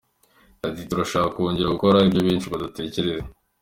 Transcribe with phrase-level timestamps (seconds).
[0.61, 3.27] Yagize ati “Turashaka kongera gukora ibyo benshi badatekereza.